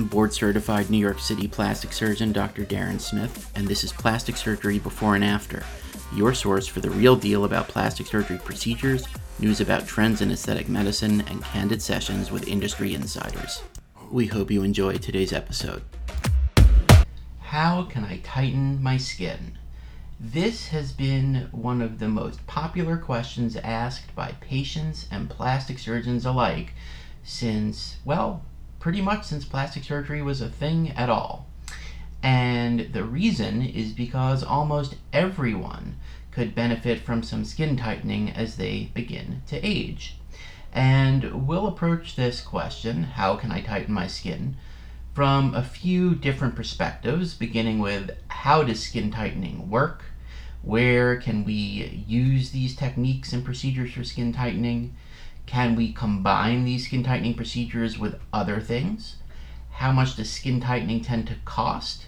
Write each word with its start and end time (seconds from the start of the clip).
Board 0.00 0.32
certified 0.32 0.88
New 0.88 0.96
York 0.96 1.18
City 1.18 1.46
plastic 1.46 1.92
surgeon 1.92 2.32
Dr. 2.32 2.64
Darren 2.64 2.98
Smith, 2.98 3.52
and 3.54 3.68
this 3.68 3.84
is 3.84 3.92
Plastic 3.92 4.38
Surgery 4.38 4.78
Before 4.78 5.16
and 5.16 5.22
After, 5.22 5.64
your 6.14 6.32
source 6.32 6.66
for 6.66 6.80
the 6.80 6.88
real 6.88 7.14
deal 7.14 7.44
about 7.44 7.68
plastic 7.68 8.06
surgery 8.06 8.38
procedures, 8.38 9.06
news 9.38 9.60
about 9.60 9.86
trends 9.86 10.22
in 10.22 10.30
aesthetic 10.30 10.66
medicine, 10.66 11.20
and 11.28 11.44
candid 11.44 11.82
sessions 11.82 12.30
with 12.30 12.48
industry 12.48 12.94
insiders. 12.94 13.62
We 14.10 14.26
hope 14.28 14.50
you 14.50 14.62
enjoy 14.62 14.94
today's 14.94 15.34
episode. 15.34 15.82
How 17.40 17.82
can 17.82 18.04
I 18.04 18.20
tighten 18.24 18.82
my 18.82 18.96
skin? 18.96 19.58
This 20.18 20.68
has 20.68 20.92
been 20.92 21.48
one 21.52 21.82
of 21.82 21.98
the 21.98 22.08
most 22.08 22.46
popular 22.46 22.96
questions 22.96 23.56
asked 23.56 24.14
by 24.14 24.32
patients 24.40 25.06
and 25.10 25.28
plastic 25.28 25.78
surgeons 25.78 26.24
alike 26.24 26.72
since, 27.22 27.98
well, 28.06 28.42
pretty 28.82 29.00
much 29.00 29.22
since 29.22 29.44
plastic 29.44 29.84
surgery 29.84 30.20
was 30.20 30.40
a 30.40 30.48
thing 30.48 30.90
at 30.90 31.08
all. 31.08 31.46
And 32.20 32.92
the 32.92 33.04
reason 33.04 33.62
is 33.62 33.92
because 33.92 34.42
almost 34.42 34.96
everyone 35.12 35.98
could 36.32 36.52
benefit 36.52 36.98
from 36.98 37.22
some 37.22 37.44
skin 37.44 37.76
tightening 37.76 38.30
as 38.30 38.56
they 38.56 38.90
begin 38.92 39.42
to 39.46 39.64
age. 39.64 40.16
And 40.72 41.46
we'll 41.46 41.68
approach 41.68 42.16
this 42.16 42.40
question, 42.40 43.04
how 43.04 43.36
can 43.36 43.52
I 43.52 43.60
tighten 43.60 43.94
my 43.94 44.08
skin, 44.08 44.56
from 45.14 45.54
a 45.54 45.62
few 45.62 46.16
different 46.16 46.56
perspectives, 46.56 47.34
beginning 47.34 47.78
with 47.78 48.10
how 48.28 48.64
does 48.64 48.82
skin 48.82 49.12
tightening 49.12 49.70
work? 49.70 50.06
Where 50.60 51.20
can 51.20 51.44
we 51.44 52.04
use 52.08 52.50
these 52.50 52.74
techniques 52.74 53.32
and 53.32 53.44
procedures 53.44 53.92
for 53.92 54.02
skin 54.02 54.32
tightening? 54.32 54.96
Can 55.52 55.76
we 55.76 55.92
combine 55.92 56.64
these 56.64 56.86
skin 56.86 57.02
tightening 57.04 57.34
procedures 57.34 57.98
with 57.98 58.18
other 58.32 58.58
things? 58.58 59.16
How 59.72 59.92
much 59.92 60.16
does 60.16 60.30
skin 60.30 60.60
tightening 60.60 61.02
tend 61.02 61.26
to 61.26 61.34
cost? 61.44 62.06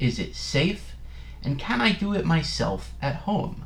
Is 0.00 0.18
it 0.18 0.34
safe? 0.34 0.96
And 1.44 1.56
can 1.56 1.80
I 1.80 1.92
do 1.92 2.12
it 2.14 2.24
myself 2.24 2.94
at 3.00 3.14
home? 3.14 3.64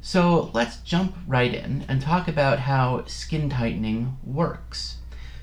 So 0.00 0.50
let's 0.52 0.78
jump 0.78 1.14
right 1.24 1.54
in 1.54 1.84
and 1.86 2.02
talk 2.02 2.26
about 2.26 2.58
how 2.58 3.04
skin 3.06 3.48
tightening 3.48 4.18
works. 4.24 4.96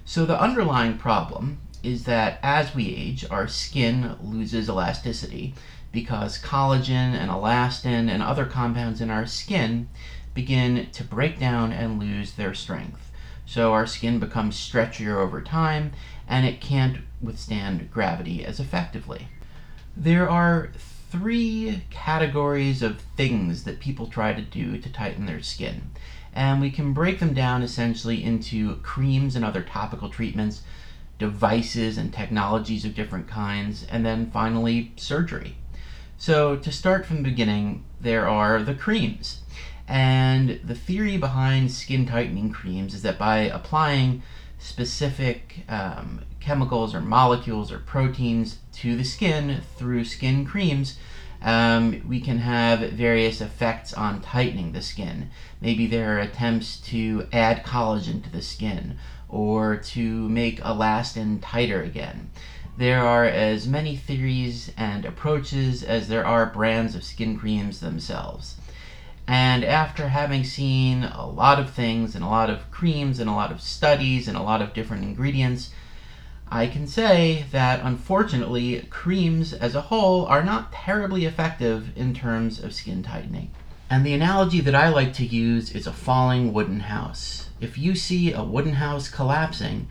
So 0.03 0.25
the 0.25 0.38
underlying 0.38 0.97
problem 0.97 1.61
is 1.81 2.03
that 2.03 2.38
as 2.44 2.75
we 2.75 2.94
age, 2.94 3.25
our 3.31 3.47
skin 3.47 4.17
loses 4.22 4.67
elasticity 4.67 5.55
because 5.92 6.40
collagen 6.40 7.14
and 7.14 7.32
elastin 7.32 8.09
and 8.09 8.22
other 8.22 8.45
compounds 8.45 9.02
in 9.02 9.09
our 9.09 9.26
skin 9.26 9.90
begin 10.34 10.90
to 10.92 11.04
break 11.04 11.40
down 11.40 11.72
and 11.72 12.00
lose 12.00 12.34
their 12.34 12.54
strength. 12.54 13.12
So 13.45 13.73
our 13.73 13.88
skin 13.88 14.20
becomes 14.20 14.56
stretchier 14.56 15.17
over 15.17 15.42
time 15.42 15.94
and 16.28 16.45
it 16.45 16.62
can't 16.62 17.00
withstand 17.20 17.90
gravity 17.92 18.45
as 18.45 18.60
effectively. 18.60 19.28
There 19.98 20.30
are 20.30 20.72
three 20.78 21.84
categories 21.90 22.84
of 22.84 23.02
things 23.17 23.64
that 23.64 23.80
people 23.80 24.08
try 24.08 24.34
to 24.34 24.42
do 24.42 24.78
to 24.78 24.92
tighten 24.92 25.26
their 25.26 25.42
skin. 25.42 25.90
And 26.32 26.62
we 26.62 26.70
can 26.70 26.94
break 26.94 27.20
them 27.20 27.34
down 27.34 27.64
essentially 27.64 28.23
into 28.23 28.76
creams 28.78 29.36
and 29.36 29.44
other 29.44 29.64
topical 29.64 30.10
treatments, 30.10 30.62
devices 31.17 31.98
and 31.98 32.14
technologies 32.14 32.86
of 32.86 32.94
different 32.94 33.28
kinds, 33.28 33.86
and 33.90 34.06
then 34.06 34.30
finally 34.30 34.94
surgery. 34.95 35.58
So, 36.22 36.58
to 36.58 36.70
start 36.70 37.06
from 37.06 37.23
the 37.23 37.30
beginning, 37.30 37.86
there 38.02 38.28
are 38.28 38.62
the 38.62 38.73
creams. 38.73 39.39
And 39.88 40.59
the 40.66 40.76
theory 40.76 41.16
behind 41.16 41.72
skin 41.72 42.06
tightening 42.06 42.52
creams 42.52 42.94
is 42.94 43.03
that 43.03 43.17
by 43.17 43.38
applying 43.38 44.22
specific 44.58 45.64
um, 45.70 46.26
chemicals 46.42 46.93
or 46.93 46.99
molecules 46.99 47.71
or 47.71 47.80
proteins 47.80 48.58
to 48.73 48.98
the 48.98 49.05
skin 49.05 49.61
through 49.77 50.04
skin 50.04 50.45
creams, 50.45 50.98
um, 51.42 52.04
we 52.05 52.20
can 52.20 52.39
have 52.39 52.82
various 52.92 53.39
effects 53.39 53.93
on 53.93 54.22
tightening 54.22 54.73
the 54.73 54.82
skin. 54.82 55.30
Maybe 55.61 55.88
there 55.88 56.17
are 56.17 56.20
attempts 56.20 56.82
to 56.92 57.30
add 57.32 57.64
collagen 57.64 58.22
to 58.26 58.30
the 58.30 58.42
skin 58.42 58.98
or 59.30 59.77
to 59.77 60.27
make 60.27 60.60
elastin 60.60 61.39
tighter 61.42 61.82
again. 61.82 62.30
There 62.80 63.04
are 63.04 63.26
as 63.26 63.67
many 63.67 63.98
theories 63.98 64.72
and 64.78 65.04
approaches 65.04 65.84
as 65.84 66.08
there 66.08 66.26
are 66.26 66.45
brands 66.45 66.95
of 66.95 67.04
skin 67.04 67.38
creams 67.38 67.82
themselves. 67.82 68.56
And 69.28 69.66
after 69.66 70.08
having 70.08 70.45
seen 70.45 71.04
a 71.04 71.28
lot 71.28 71.60
of 71.60 71.72
things 71.72 72.16
and 72.16 72.23
a 72.23 72.30
lot 72.30 72.50
of 72.50 72.72
creams 72.72 73.20
and 73.20 73.30
a 73.30 73.34
lot 73.34 73.52
of 73.52 73.60
studies 73.60 74.30
and 74.30 74.38
a 74.38 74.42
lot 74.42 74.62
of 74.62 74.73
different 74.73 75.04
ingredients, 75.04 75.72
I 76.50 76.67
can 76.67 76.88
say 76.88 77.48
that 77.52 77.82
unfortunately, 77.84 78.88
creams 78.90 79.52
as 79.52 79.76
a 79.76 79.82
whole 79.82 80.26
are 80.28 80.42
not 80.42 80.72
terribly 80.72 81.26
effective 81.26 81.90
in 81.98 82.14
terms 82.14 82.64
of 82.64 82.73
skin 82.73 83.04
tightening. 83.04 83.52
And 83.90 84.06
the 84.06 84.14
analogy 84.14 84.61
that 84.61 84.73
I 84.73 84.88
like 84.88 85.11
to 85.16 85.26
use 85.26 85.70
is 85.72 85.86
a 85.86 85.92
falling 85.92 86.54
wooden 86.54 86.80
house. 86.80 87.50
If 87.60 87.78
you 87.78 87.94
see 87.94 88.32
a 88.32 88.42
wooden 88.42 88.76
house 88.76 89.10
collapsing, 89.10 89.90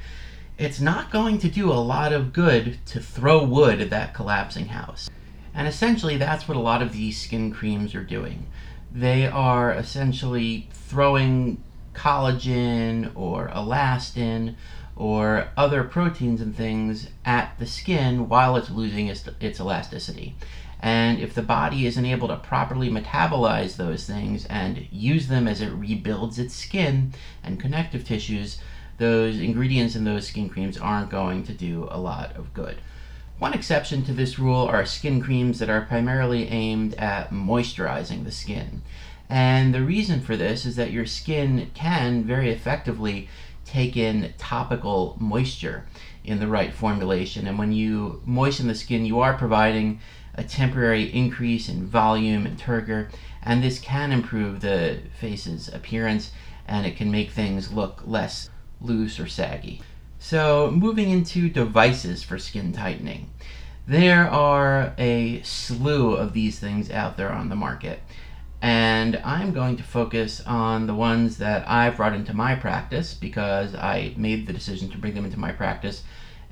it's 0.59 0.81
not 0.81 1.11
going 1.11 1.39
to 1.39 1.49
do 1.49 1.71
a 1.71 1.75
lot 1.75 2.13
of 2.13 2.33
good 2.33 2.85
to 2.87 3.01
throw 3.01 3.45
wood 3.45 3.81
at 3.81 3.91
that 3.91 4.13
collapsing 4.13 4.67
house. 4.67 5.09
And 5.55 5.67
essentially, 5.67 6.17
that's 6.17 6.47
what 6.47 6.57
a 6.57 6.61
lot 6.61 6.83
of 6.83 6.93
these 6.93 7.21
skin 7.21 7.53
creams 7.53 7.95
are 7.95 8.05
doing 8.05 8.47
they 8.93 9.27
are 9.27 9.73
essentially 9.73 10.69
throwing 10.73 11.63
collagen 11.95 13.11
or 13.15 13.49
elastin 13.49 14.55
or 14.97 15.49
other 15.57 15.85
proteins 15.85 16.41
and 16.41 16.57
things 16.57 17.09
at 17.25 17.57
the 17.59 17.67
skin 17.67 18.29
while 18.29 18.57
it's 18.57 18.71
losing 18.71 19.07
its, 19.07 19.29
its 19.41 19.61
elasticity. 19.61 20.35
And 20.81 21.19
if 21.19 21.35
the 21.35 21.43
body 21.43 21.87
isn't 21.87 22.05
able 22.05 22.29
to 22.29 22.37
properly 22.37 22.89
metabolize 22.89 23.77
those 23.77 24.07
things 24.07 24.47
and 24.47 24.87
use 24.91 25.27
them 25.27 25.49
as 25.49 25.61
it 25.61 25.73
rebuilds 25.73 26.39
its 26.39 26.55
skin 26.55 27.13
and 27.43 27.61
connective 27.61 28.05
tissues, 28.05 28.59
those 28.99 29.41
ingredients 29.41 29.97
in 29.97 30.05
those 30.05 30.27
skin 30.27 30.49
creams 30.49 30.77
aren't 30.77 31.11
going 31.11 31.45
to 31.45 31.53
do 31.53 31.89
a 31.91 31.99
lot 31.99 32.37
of 32.37 32.53
good. 32.53 32.77
One 33.39 33.55
exception 33.55 34.03
to 34.05 34.13
this 34.13 34.39
rule 34.39 34.67
are 34.67 34.85
skin 34.85 35.23
creams 35.23 35.61
that 35.61 35.71
are 35.71 35.83
primarily 35.83 36.49
aimed 36.49 36.95
at 36.95 37.31
moisturizing 37.31 38.25
the 38.25 38.33
skin. 38.33 38.83
And 39.31 39.73
the 39.73 39.83
reason 39.83 40.21
for 40.21 40.37
this 40.37 40.67
is 40.67 40.77
that 40.77 40.91
your 40.91 41.07
skin 41.07 41.71
can 41.75 42.25
very 42.25 42.51
effectively 42.51 43.29
take 43.65 43.97
in 43.97 44.33
topical 44.39 45.17
moisture 45.21 45.87
in 46.25 46.41
the 46.41 46.49
right 46.49 46.73
formulation. 46.73 47.47
And 47.47 47.59
when 47.59 47.73
you 47.73 48.23
moisten 48.25 48.67
the 48.67 48.75
skin, 48.75 49.05
you 49.05 49.21
are 49.21 49.35
providing 49.35 50.01
a 50.35 50.43
temporary 50.43 51.05
increase 51.13 51.69
in 51.69 51.87
volume 51.87 52.47
and 52.47 52.59
turgor, 52.59 53.11
and 53.43 53.63
this 53.63 53.79
can 53.79 54.13
improve 54.13 54.61
the 54.61 55.01
face's 55.21 55.69
appearance 55.69 56.33
and 56.67 56.87
it 56.87 56.97
can 56.97 57.11
make 57.11 57.31
things 57.31 57.73
look 57.73 58.03
less 58.05 58.51
loose 58.81 59.19
or 59.19 59.27
saggy. 59.27 59.83
So, 60.19 60.71
moving 60.71 61.11
into 61.11 61.49
devices 61.49 62.23
for 62.23 62.39
skin 62.39 62.73
tightening. 62.73 63.31
There 63.87 64.29
are 64.29 64.93
a 64.99 65.41
slew 65.43 66.13
of 66.15 66.33
these 66.33 66.59
things 66.59 66.91
out 66.91 67.17
there 67.17 67.33
on 67.33 67.49
the 67.49 67.57
market, 67.57 68.01
and 68.61 69.17
I'm 69.25 69.53
going 69.53 69.77
to 69.77 69.83
focus 69.83 70.43
on 70.45 70.87
the 70.87 70.95
ones 70.95 71.39
that 71.39 71.69
I've 71.71 71.97
brought 71.97 72.15
into 72.15 72.35
my 72.35 72.55
practice 72.55 73.15
because 73.15 73.75
I 73.75 74.13
made 74.17 74.47
the 74.47 74.53
decision 74.53 74.91
to 74.91 74.99
bring 74.99 75.15
them 75.15 75.25
into 75.25 75.39
my 75.39 75.53
practice 75.53 76.03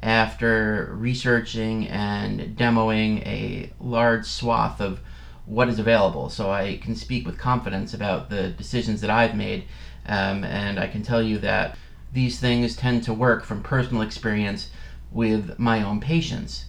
after 0.02 0.94
researching 0.94 1.88
and 1.88 2.56
demoing 2.56 3.26
a 3.26 3.72
large 3.80 4.26
swath 4.26 4.80
of 4.80 5.00
what 5.46 5.68
is 5.68 5.78
available. 5.78 6.28
So 6.28 6.50
I 6.50 6.78
can 6.78 6.94
speak 6.94 7.26
with 7.26 7.38
confidence 7.38 7.92
about 7.92 8.30
the 8.30 8.48
decisions 8.48 9.00
that 9.00 9.10
I've 9.10 9.34
made, 9.34 9.64
um, 10.06 10.44
and 10.44 10.78
I 10.78 10.86
can 10.86 11.02
tell 11.02 11.22
you 11.22 11.38
that 11.38 11.76
these 12.16 12.40
things 12.40 12.74
tend 12.74 13.04
to 13.04 13.12
work 13.12 13.44
from 13.44 13.62
personal 13.62 14.00
experience 14.00 14.70
with 15.12 15.58
my 15.58 15.82
own 15.82 16.00
patients. 16.00 16.64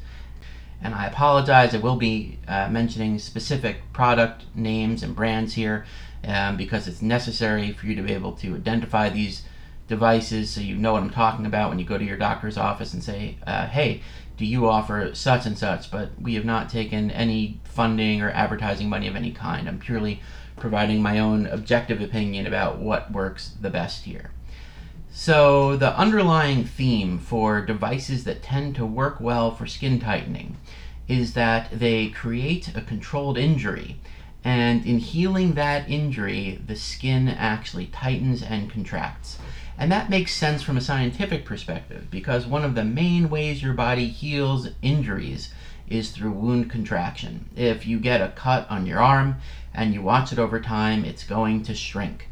And 0.81 0.93
I 0.93 1.07
apologize, 1.07 1.73
I 1.73 1.77
will 1.77 1.95
be 1.95 2.37
uh, 2.49 2.67
mentioning 2.69 3.17
specific 3.17 3.77
product 3.93 4.43
names 4.53 5.01
and 5.01 5.15
brands 5.15 5.53
here 5.53 5.85
um, 6.27 6.57
because 6.57 6.85
it's 6.85 7.01
necessary 7.01 7.71
for 7.71 7.85
you 7.85 7.95
to 7.95 8.01
be 8.01 8.13
able 8.13 8.33
to 8.33 8.55
identify 8.55 9.07
these 9.07 9.43
devices 9.87 10.49
so 10.49 10.59
you 10.59 10.75
know 10.75 10.91
what 10.91 11.01
I'm 11.01 11.09
talking 11.09 11.45
about 11.45 11.69
when 11.69 11.79
you 11.79 11.85
go 11.85 11.97
to 11.97 12.03
your 12.03 12.17
doctor's 12.17 12.57
office 12.57 12.93
and 12.93 13.01
say, 13.01 13.37
uh, 13.47 13.67
hey, 13.67 14.01
do 14.35 14.45
you 14.45 14.67
offer 14.67 15.15
such 15.15 15.45
and 15.45 15.57
such? 15.57 15.89
But 15.89 16.09
we 16.21 16.35
have 16.35 16.43
not 16.43 16.69
taken 16.69 17.09
any 17.09 17.61
funding 17.63 18.21
or 18.21 18.31
advertising 18.31 18.89
money 18.89 19.07
of 19.07 19.15
any 19.15 19.31
kind. 19.31 19.69
I'm 19.69 19.79
purely 19.79 20.21
providing 20.57 21.01
my 21.01 21.19
own 21.19 21.47
objective 21.47 22.01
opinion 22.01 22.45
about 22.45 22.79
what 22.79 23.13
works 23.13 23.53
the 23.61 23.69
best 23.69 24.03
here. 24.03 24.31
So, 25.19 25.75
the 25.75 25.97
underlying 25.97 26.63
theme 26.63 27.17
for 27.17 27.65
devices 27.65 28.23
that 28.25 28.43
tend 28.43 28.75
to 28.75 28.85
work 28.85 29.19
well 29.19 29.49
for 29.49 29.65
skin 29.65 29.99
tightening 29.99 30.57
is 31.07 31.33
that 31.33 31.71
they 31.71 32.09
create 32.09 32.71
a 32.75 32.81
controlled 32.81 33.35
injury. 33.35 33.99
And 34.43 34.85
in 34.85 34.99
healing 34.99 35.55
that 35.55 35.89
injury, 35.89 36.61
the 36.63 36.75
skin 36.75 37.27
actually 37.29 37.87
tightens 37.87 38.43
and 38.43 38.69
contracts. 38.69 39.39
And 39.75 39.91
that 39.91 40.11
makes 40.11 40.35
sense 40.35 40.61
from 40.61 40.77
a 40.77 40.81
scientific 40.81 41.45
perspective 41.45 42.11
because 42.11 42.45
one 42.45 42.63
of 42.63 42.75
the 42.75 42.85
main 42.85 43.27
ways 43.27 43.63
your 43.63 43.73
body 43.73 44.09
heals 44.09 44.67
injuries 44.83 45.51
is 45.89 46.11
through 46.11 46.33
wound 46.33 46.69
contraction. 46.69 47.49
If 47.55 47.87
you 47.87 47.99
get 47.99 48.21
a 48.21 48.33
cut 48.35 48.69
on 48.69 48.85
your 48.85 48.99
arm 48.99 49.37
and 49.73 49.95
you 49.95 50.03
watch 50.03 50.31
it 50.31 50.37
over 50.37 50.61
time, 50.61 51.03
it's 51.03 51.23
going 51.23 51.63
to 51.63 51.73
shrink. 51.73 52.27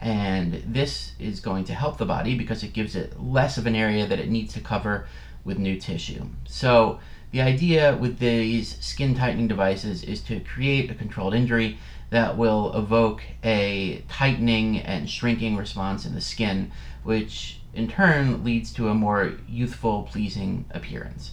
And 0.00 0.62
this 0.66 1.12
is 1.18 1.40
going 1.40 1.64
to 1.64 1.74
help 1.74 1.98
the 1.98 2.06
body 2.06 2.36
because 2.36 2.62
it 2.62 2.72
gives 2.72 2.94
it 2.94 3.20
less 3.20 3.58
of 3.58 3.66
an 3.66 3.74
area 3.74 4.06
that 4.06 4.20
it 4.20 4.28
needs 4.28 4.54
to 4.54 4.60
cover 4.60 5.06
with 5.44 5.58
new 5.58 5.78
tissue. 5.78 6.26
So, 6.46 7.00
the 7.30 7.42
idea 7.42 7.94
with 7.96 8.18
these 8.18 8.78
skin 8.80 9.14
tightening 9.14 9.48
devices 9.48 10.02
is 10.02 10.20
to 10.22 10.40
create 10.40 10.90
a 10.90 10.94
controlled 10.94 11.34
injury 11.34 11.78
that 12.10 12.38
will 12.38 12.74
evoke 12.74 13.22
a 13.44 14.02
tightening 14.08 14.78
and 14.78 15.10
shrinking 15.10 15.56
response 15.56 16.06
in 16.06 16.14
the 16.14 16.22
skin, 16.22 16.70
which 17.02 17.60
in 17.74 17.86
turn 17.86 18.42
leads 18.44 18.72
to 18.72 18.88
a 18.88 18.94
more 18.94 19.34
youthful, 19.46 20.04
pleasing 20.04 20.64
appearance. 20.70 21.32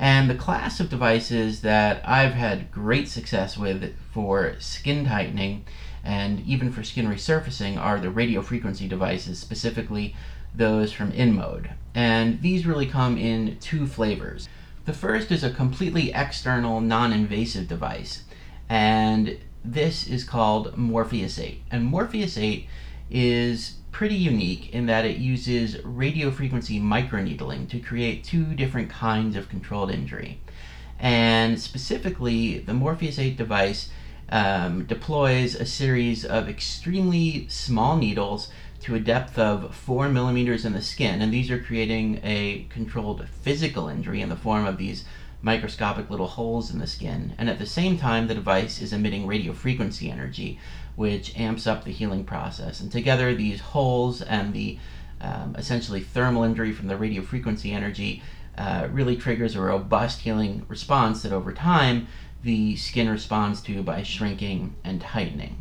And 0.00 0.30
the 0.30 0.34
class 0.34 0.80
of 0.80 0.88
devices 0.88 1.60
that 1.60 2.00
I've 2.08 2.32
had 2.32 2.72
great 2.72 3.06
success 3.06 3.58
with 3.58 3.94
for 4.12 4.58
skin 4.58 5.04
tightening 5.04 5.66
and 6.02 6.40
even 6.46 6.72
for 6.72 6.82
skin 6.82 7.06
resurfacing 7.06 7.76
are 7.76 8.00
the 8.00 8.08
radio 8.08 8.40
frequency 8.40 8.88
devices, 8.88 9.38
specifically 9.38 10.16
those 10.54 10.90
from 10.90 11.12
InMode. 11.12 11.72
And 11.94 12.40
these 12.40 12.64
really 12.64 12.86
come 12.86 13.18
in 13.18 13.58
two 13.58 13.86
flavors. 13.86 14.48
The 14.86 14.94
first 14.94 15.30
is 15.30 15.44
a 15.44 15.50
completely 15.50 16.12
external, 16.12 16.80
non 16.80 17.12
invasive 17.12 17.68
device, 17.68 18.24
and 18.70 19.38
this 19.62 20.06
is 20.06 20.24
called 20.24 20.78
Morpheus 20.78 21.38
8. 21.38 21.60
And 21.70 21.84
Morpheus 21.84 22.38
8 22.38 22.66
is 23.10 23.79
pretty 23.92 24.14
unique 24.14 24.72
in 24.72 24.86
that 24.86 25.04
it 25.04 25.16
uses 25.16 25.82
radio 25.84 26.30
frequency 26.30 26.80
microneedling 26.80 27.68
to 27.68 27.78
create 27.78 28.24
two 28.24 28.54
different 28.54 28.90
kinds 28.90 29.36
of 29.36 29.48
controlled 29.48 29.90
injury. 29.90 30.40
And 30.98 31.60
specifically, 31.60 32.58
the 32.58 32.74
Morpheus 32.74 33.18
8 33.18 33.36
device 33.36 33.90
um, 34.28 34.84
deploys 34.84 35.54
a 35.54 35.66
series 35.66 36.24
of 36.24 36.48
extremely 36.48 37.48
small 37.48 37.96
needles 37.96 38.50
to 38.80 38.94
a 38.94 39.00
depth 39.00 39.38
of 39.38 39.74
four 39.74 40.08
millimeters 40.08 40.64
in 40.64 40.72
the 40.72 40.82
skin, 40.82 41.20
and 41.20 41.32
these 41.32 41.50
are 41.50 41.62
creating 41.62 42.20
a 42.22 42.66
controlled 42.70 43.26
physical 43.42 43.88
injury 43.88 44.20
in 44.20 44.28
the 44.28 44.36
form 44.36 44.66
of 44.66 44.78
these 44.78 45.04
microscopic 45.42 46.10
little 46.10 46.26
holes 46.26 46.70
in 46.70 46.78
the 46.78 46.86
skin. 46.86 47.34
And 47.38 47.48
at 47.48 47.58
the 47.58 47.66
same 47.66 47.98
time, 47.98 48.26
the 48.26 48.34
device 48.34 48.80
is 48.80 48.92
emitting 48.92 49.26
radio 49.26 49.52
frequency 49.52 50.10
energy, 50.10 50.58
which 50.96 51.38
amps 51.38 51.66
up 51.66 51.84
the 51.84 51.92
healing 51.92 52.24
process. 52.24 52.80
And 52.80 52.90
together, 52.90 53.34
these 53.34 53.60
holes 53.60 54.22
and 54.22 54.52
the 54.52 54.78
um, 55.20 55.54
essentially 55.58 56.00
thermal 56.00 56.44
injury 56.44 56.72
from 56.72 56.88
the 56.88 56.96
radio 56.96 57.22
frequency 57.22 57.72
energy 57.72 58.22
uh, 58.56 58.88
really 58.90 59.16
triggers 59.16 59.54
a 59.54 59.60
robust 59.60 60.20
healing 60.20 60.64
response 60.68 61.22
that 61.22 61.32
over 61.32 61.52
time 61.52 62.06
the 62.42 62.76
skin 62.76 63.08
responds 63.08 63.60
to 63.62 63.82
by 63.82 64.02
shrinking 64.02 64.74
and 64.82 65.00
tightening. 65.00 65.56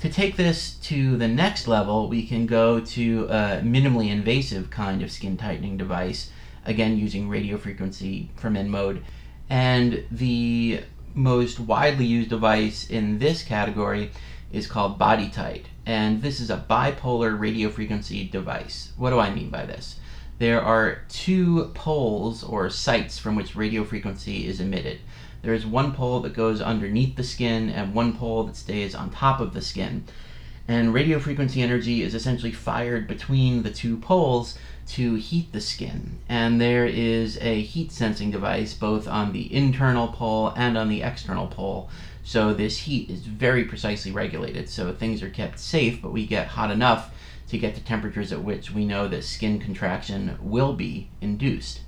To 0.00 0.10
take 0.10 0.36
this 0.36 0.74
to 0.82 1.16
the 1.16 1.28
next 1.28 1.66
level, 1.66 2.08
we 2.08 2.26
can 2.26 2.46
go 2.46 2.80
to 2.80 3.24
a 3.24 3.60
minimally 3.62 4.10
invasive 4.10 4.68
kind 4.68 5.02
of 5.02 5.10
skin 5.10 5.36
tightening 5.36 5.78
device, 5.78 6.30
again 6.66 6.98
using 6.98 7.28
radio 7.28 7.56
frequency 7.56 8.30
from 8.36 8.54
InMode. 8.54 9.02
And 9.48 10.04
the 10.10 10.82
most 11.14 11.60
widely 11.60 12.04
used 12.04 12.30
device 12.30 12.88
in 12.90 13.18
this 13.18 13.42
category 13.42 14.10
is 14.54 14.66
called 14.66 14.98
BodyTite. 14.98 15.64
And 15.84 16.22
this 16.22 16.40
is 16.40 16.48
a 16.48 16.64
bipolar 16.70 17.38
radio 17.38 17.68
frequency 17.68 18.24
device. 18.24 18.92
What 18.96 19.10
do 19.10 19.18
I 19.18 19.34
mean 19.34 19.50
by 19.50 19.66
this? 19.66 19.98
There 20.38 20.62
are 20.62 21.02
two 21.08 21.70
poles 21.74 22.42
or 22.42 22.70
sites 22.70 23.18
from 23.18 23.36
which 23.36 23.56
radio 23.56 23.84
frequency 23.84 24.46
is 24.46 24.60
emitted. 24.60 25.00
There 25.42 25.54
is 25.54 25.66
one 25.66 25.92
pole 25.92 26.20
that 26.20 26.34
goes 26.34 26.60
underneath 26.60 27.16
the 27.16 27.22
skin 27.22 27.68
and 27.68 27.94
one 27.94 28.16
pole 28.16 28.44
that 28.44 28.56
stays 28.56 28.94
on 28.94 29.10
top 29.10 29.40
of 29.40 29.52
the 29.52 29.60
skin. 29.60 30.04
And 30.66 30.94
radio 30.94 31.18
frequency 31.18 31.60
energy 31.60 32.02
is 32.02 32.14
essentially 32.14 32.52
fired 32.52 33.06
between 33.06 33.62
the 33.62 33.70
two 33.70 33.98
poles 33.98 34.56
to 34.88 35.14
heat 35.14 35.52
the 35.52 35.60
skin. 35.60 36.18
And 36.28 36.60
there 36.60 36.86
is 36.86 37.38
a 37.38 37.60
heat 37.60 37.92
sensing 37.92 38.30
device 38.30 38.72
both 38.74 39.06
on 39.06 39.32
the 39.32 39.54
internal 39.54 40.08
pole 40.08 40.52
and 40.56 40.78
on 40.78 40.88
the 40.88 41.02
external 41.02 41.46
pole. 41.46 41.90
So 42.24 42.54
this 42.54 42.78
heat 42.78 43.10
is 43.10 43.20
very 43.20 43.64
precisely 43.64 44.10
regulated. 44.10 44.68
So 44.70 44.92
things 44.92 45.22
are 45.22 45.30
kept 45.30 45.58
safe, 45.58 46.00
but 46.00 46.10
we 46.10 46.26
get 46.26 46.48
hot 46.48 46.70
enough 46.70 47.10
to 47.48 47.58
get 47.58 47.74
to 47.74 47.84
temperatures 47.84 48.32
at 48.32 48.42
which 48.42 48.70
we 48.70 48.86
know 48.86 49.06
that 49.08 49.24
skin 49.24 49.60
contraction 49.60 50.38
will 50.40 50.72
be 50.72 51.08
induced. 51.20 51.80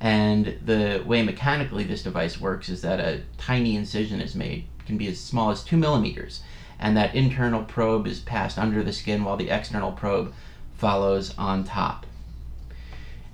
And 0.00 0.58
the 0.62 1.02
way 1.06 1.22
mechanically 1.22 1.84
this 1.84 2.02
device 2.02 2.40
works 2.40 2.68
is 2.68 2.82
that 2.82 3.00
a 3.00 3.22
tiny 3.38 3.76
incision 3.76 4.20
is 4.20 4.34
made, 4.34 4.66
can 4.84 4.98
be 4.98 5.06
as 5.06 5.20
small 5.20 5.50
as 5.50 5.62
two 5.62 5.76
millimeters, 5.76 6.42
and 6.78 6.96
that 6.96 7.14
internal 7.14 7.62
probe 7.62 8.06
is 8.06 8.20
passed 8.20 8.58
under 8.58 8.82
the 8.82 8.92
skin 8.92 9.24
while 9.24 9.36
the 9.36 9.50
external 9.50 9.92
probe 9.92 10.34
follows 10.74 11.32
on 11.38 11.64
top. 11.64 12.04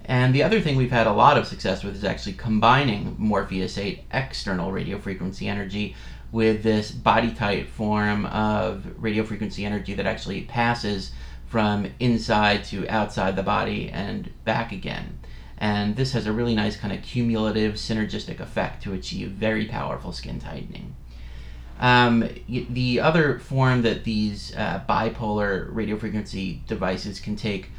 And 0.04 0.34
the 0.34 0.42
other 0.42 0.60
thing 0.60 0.76
we've 0.76 0.90
had 0.90 1.06
a 1.06 1.12
lot 1.12 1.38
of 1.38 1.46
success 1.46 1.82
with 1.82 1.96
is 1.96 2.04
actually 2.04 2.34
combining 2.34 3.16
Morpheus 3.18 3.78
8 3.78 4.04
external 4.12 4.70
radio 4.70 4.98
frequency 4.98 5.48
energy 5.48 5.96
with 6.32 6.62
this 6.62 6.90
BodyTite 6.90 7.68
form 7.68 8.26
of 8.26 8.84
radio 8.96 9.22
frequency 9.22 9.64
energy 9.64 9.94
that 9.94 10.06
actually 10.06 10.42
passes 10.42 11.12
from 11.46 11.86
inside 12.00 12.64
to 12.64 12.88
outside 12.88 13.36
the 13.36 13.42
body 13.42 13.90
and 13.90 14.30
back 14.44 14.72
again. 14.72 15.18
And 15.58 15.94
this 15.94 16.12
has 16.14 16.26
a 16.26 16.32
really 16.32 16.54
nice 16.54 16.76
kind 16.76 16.92
of 16.92 17.02
cumulative 17.02 17.74
synergistic 17.74 18.40
effect 18.40 18.82
to 18.82 18.94
achieve 18.94 19.30
very 19.30 19.66
powerful 19.66 20.10
skin 20.10 20.40
tightening. 20.40 20.96
Um, 21.78 22.28
the 22.48 23.00
other 23.00 23.38
form 23.38 23.82
that 23.82 24.04
these 24.04 24.54
uh, 24.56 24.82
bipolar 24.88 25.72
radiofrequency 25.72 26.66
devices 26.66 27.20
can 27.20 27.36
take 27.36 27.70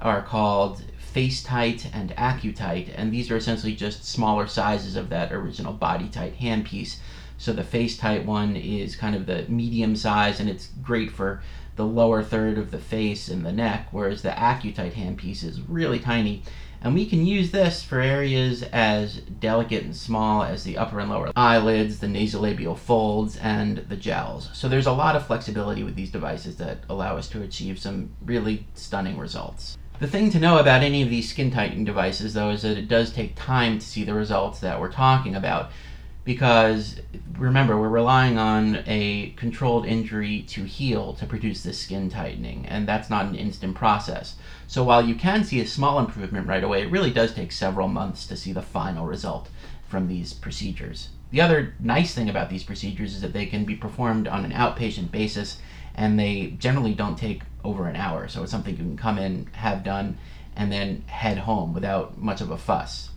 are 0.00 0.22
called 0.22 0.82
FaceTite 1.14 1.90
and 1.92 2.10
AccuTite, 2.16 2.92
and 2.94 3.12
these 3.12 3.30
are 3.30 3.36
essentially 3.36 3.74
just 3.74 4.04
smaller 4.04 4.46
sizes 4.46 4.96
of 4.96 5.08
that 5.10 5.32
original 5.32 5.74
BodyTite 5.74 6.36
handpiece. 6.38 6.96
So 7.40 7.52
the 7.52 7.62
FaceTite 7.62 8.24
one 8.26 8.54
is 8.54 8.94
kind 8.94 9.16
of 9.16 9.26
the 9.26 9.46
medium 9.48 9.96
size, 9.96 10.38
and 10.38 10.48
it's 10.48 10.68
great 10.82 11.10
for 11.10 11.42
the 11.74 11.86
lower 11.86 12.22
third 12.22 12.58
of 12.58 12.70
the 12.70 12.78
face 12.78 13.28
and 13.28 13.44
the 13.44 13.52
neck, 13.52 13.88
whereas 13.90 14.20
the 14.22 14.28
AccuTite 14.28 14.92
handpiece 14.92 15.42
is 15.42 15.60
really 15.62 15.98
tiny 15.98 16.42
and 16.82 16.94
we 16.94 17.04
can 17.04 17.26
use 17.26 17.50
this 17.50 17.82
for 17.82 18.00
areas 18.00 18.62
as 18.62 19.16
delicate 19.16 19.84
and 19.84 19.94
small 19.94 20.42
as 20.42 20.64
the 20.64 20.78
upper 20.78 20.98
and 20.98 21.10
lower 21.10 21.30
eyelids, 21.36 21.98
the 21.98 22.06
nasolabial 22.06 22.76
folds, 22.76 23.36
and 23.36 23.78
the 23.88 23.96
jowls. 23.96 24.48
So 24.54 24.66
there's 24.66 24.86
a 24.86 24.92
lot 24.92 25.14
of 25.14 25.26
flexibility 25.26 25.82
with 25.82 25.94
these 25.94 26.10
devices 26.10 26.56
that 26.56 26.78
allow 26.88 27.18
us 27.18 27.28
to 27.30 27.42
achieve 27.42 27.78
some 27.78 28.10
really 28.24 28.66
stunning 28.74 29.18
results. 29.18 29.76
The 29.98 30.06
thing 30.06 30.30
to 30.30 30.40
know 30.40 30.56
about 30.56 30.82
any 30.82 31.02
of 31.02 31.10
these 31.10 31.28
skin 31.28 31.50
tightening 31.50 31.84
devices, 31.84 32.32
though, 32.32 32.48
is 32.48 32.62
that 32.62 32.78
it 32.78 32.88
does 32.88 33.12
take 33.12 33.36
time 33.36 33.78
to 33.78 33.84
see 33.84 34.02
the 34.02 34.14
results 34.14 34.60
that 34.60 34.80
we're 34.80 34.90
talking 34.90 35.34
about 35.34 35.70
because 36.24 37.00
remember 37.38 37.78
we're 37.78 37.88
relying 37.88 38.38
on 38.38 38.82
a 38.86 39.30
controlled 39.36 39.86
injury 39.86 40.42
to 40.42 40.64
heal 40.64 41.14
to 41.14 41.26
produce 41.26 41.62
this 41.62 41.78
skin 41.78 42.10
tightening 42.10 42.66
and 42.66 42.86
that's 42.86 43.08
not 43.10 43.26
an 43.26 43.34
instant 43.34 43.74
process. 43.74 44.36
So 44.66 44.84
while 44.84 45.04
you 45.04 45.14
can 45.14 45.44
see 45.44 45.60
a 45.60 45.66
small 45.66 45.98
improvement 45.98 46.46
right 46.46 46.62
away 46.62 46.82
it 46.82 46.90
really 46.90 47.10
does 47.10 47.34
take 47.34 47.52
several 47.52 47.88
months 47.88 48.26
to 48.26 48.36
see 48.36 48.52
the 48.52 48.62
final 48.62 49.06
result 49.06 49.48
from 49.88 50.08
these 50.08 50.32
procedures. 50.32 51.08
The 51.30 51.40
other 51.40 51.74
nice 51.80 52.14
thing 52.14 52.28
about 52.28 52.50
these 52.50 52.64
procedures 52.64 53.14
is 53.14 53.22
that 53.22 53.32
they 53.32 53.46
can 53.46 53.64
be 53.64 53.74
performed 53.74 54.28
on 54.28 54.44
an 54.44 54.52
outpatient 54.52 55.10
basis 55.10 55.58
and 55.94 56.18
they 56.18 56.54
generally 56.58 56.94
don't 56.94 57.18
take 57.18 57.42
over 57.64 57.88
an 57.88 57.96
hour. 57.96 58.28
So 58.28 58.42
it's 58.42 58.50
something 58.50 58.76
you 58.76 58.82
can 58.82 58.96
come 58.96 59.18
in 59.18 59.46
have 59.52 59.84
done 59.84 60.18
and 60.56 60.70
then 60.70 61.04
head 61.06 61.38
home 61.38 61.72
without 61.72 62.18
much 62.18 62.40
of 62.40 62.50
a 62.50 62.58
fuss. 62.58 63.10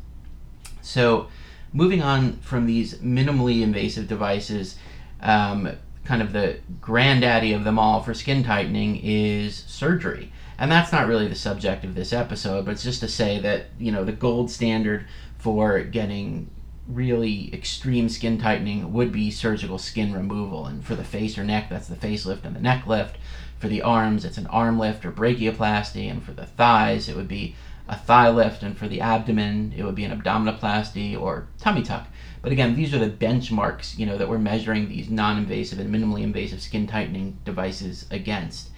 So 0.81 1.27
moving 1.73 2.01
on 2.01 2.37
from 2.37 2.65
these 2.65 2.95
minimally 2.99 3.61
invasive 3.61 4.07
devices, 4.07 4.77
um, 5.21 5.69
kind 6.05 6.21
of 6.21 6.33
the 6.33 6.59
granddaddy 6.79 7.53
of 7.53 7.63
them 7.63 7.79
all 7.79 8.01
for 8.01 8.13
skin 8.13 8.43
tightening 8.43 8.99
is 9.03 9.55
surgery. 9.67 10.31
And 10.57 10.71
that's 10.71 10.91
not 10.91 11.07
really 11.07 11.27
the 11.27 11.35
subject 11.35 11.83
of 11.83 11.95
this 11.95 12.13
episode, 12.13 12.65
but 12.65 12.71
it's 12.71 12.83
just 12.83 12.99
to 13.01 13.07
say 13.07 13.39
that, 13.39 13.65
you 13.79 13.91
know, 13.91 14.03
the 14.03 14.11
gold 14.11 14.51
standard 14.51 15.07
for 15.37 15.81
getting 15.81 16.49
really 16.87 17.53
extreme 17.53 18.09
skin 18.09 18.37
tightening 18.37 18.93
would 18.93 19.11
be 19.11 19.31
surgical 19.31 19.77
skin 19.77 20.13
removal. 20.13 20.65
And 20.65 20.85
for 20.85 20.95
the 20.95 21.03
face 21.03 21.37
or 21.37 21.43
neck, 21.43 21.69
that's 21.69 21.87
the 21.87 21.95
facelift 21.95 22.45
and 22.45 22.55
the 22.55 22.61
neck 22.61 22.85
lift. 22.85 23.17
For 23.57 23.67
the 23.67 23.81
arms, 23.81 24.25
it's 24.25 24.37
an 24.37 24.47
arm 24.47 24.77
lift 24.77 25.05
or 25.05 25.11
brachioplasty. 25.11 26.11
And 26.11 26.21
for 26.21 26.33
the 26.33 26.45
thighs, 26.45 27.09
it 27.09 27.15
would 27.15 27.29
be 27.29 27.55
a 27.87 27.97
thigh 27.97 28.29
lift, 28.29 28.63
and 28.63 28.77
for 28.77 28.87
the 28.87 29.01
abdomen, 29.01 29.73
it 29.75 29.83
would 29.83 29.95
be 29.95 30.05
an 30.05 30.17
abdominoplasty 30.19 31.19
or 31.19 31.47
tummy 31.59 31.83
tuck. 31.83 32.07
But 32.41 32.51
again, 32.51 32.75
these 32.75 32.93
are 32.93 32.99
the 32.99 33.09
benchmarks, 33.09 33.97
you 33.97 34.05
know, 34.05 34.17
that 34.17 34.29
we're 34.29 34.37
measuring 34.37 34.87
these 34.87 35.09
non-invasive 35.09 35.79
and 35.79 35.93
minimally 35.93 36.23
invasive 36.23 36.61
skin 36.61 36.87
tightening 36.87 37.37
devices 37.45 38.05
against. 38.11 38.69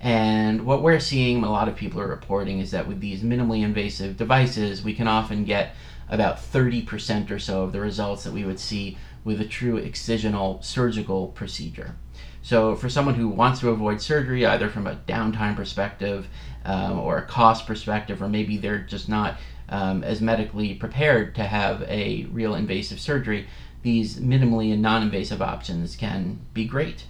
And 0.00 0.66
what 0.66 0.82
we're 0.82 1.00
seeing, 1.00 1.42
a 1.42 1.50
lot 1.50 1.68
of 1.68 1.76
people 1.76 2.00
are 2.00 2.06
reporting, 2.06 2.58
is 2.58 2.70
that 2.72 2.86
with 2.86 3.00
these 3.00 3.22
minimally 3.22 3.62
invasive 3.62 4.16
devices, 4.16 4.82
we 4.82 4.94
can 4.94 5.08
often 5.08 5.44
get 5.44 5.74
about 6.08 6.36
30% 6.36 7.30
or 7.30 7.38
so 7.38 7.62
of 7.62 7.72
the 7.72 7.80
results 7.80 8.24
that 8.24 8.32
we 8.32 8.44
would 8.44 8.60
see 8.60 8.98
with 9.24 9.40
a 9.40 9.46
true 9.46 9.80
excisional 9.80 10.62
surgical 10.62 11.28
procedure. 11.28 11.96
So, 12.42 12.76
for 12.76 12.88
someone 12.88 13.14
who 13.14 13.28
wants 13.28 13.60
to 13.60 13.70
avoid 13.70 14.00
surgery, 14.00 14.44
either 14.44 14.68
from 14.68 14.86
a 14.86 14.96
downtime 15.08 15.56
perspective 15.56 16.28
um, 16.64 16.98
or 16.98 17.18
a 17.18 17.26
cost 17.26 17.66
perspective, 17.66 18.22
or 18.22 18.28
maybe 18.28 18.58
they're 18.58 18.80
just 18.80 19.08
not 19.08 19.36
um, 19.68 20.04
as 20.04 20.20
medically 20.20 20.74
prepared 20.74 21.34
to 21.36 21.44
have 21.44 21.82
a 21.82 22.26
real 22.30 22.54
invasive 22.54 23.00
surgery, 23.00 23.46
these 23.82 24.18
minimally 24.18 24.72
and 24.72 24.82
non 24.82 25.02
invasive 25.02 25.40
options 25.40 25.96
can 25.96 26.40
be 26.52 26.64
great. 26.64 27.04